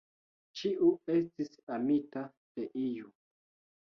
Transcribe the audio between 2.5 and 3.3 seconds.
de iu.